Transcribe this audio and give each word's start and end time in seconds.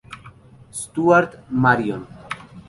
Stuart 0.79 1.43
Marion. 1.51 2.07